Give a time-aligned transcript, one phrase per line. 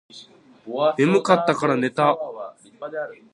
[0.97, 2.17] 眠かったらから寝た